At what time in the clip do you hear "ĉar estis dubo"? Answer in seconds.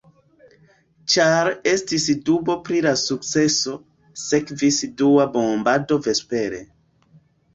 1.15-2.55